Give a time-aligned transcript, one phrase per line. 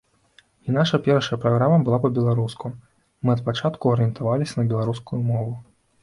[0.67, 2.71] І наша першая праграма была па-беларуску,
[3.27, 5.53] мы ад пачатку арыентаваліся на беларускую мову.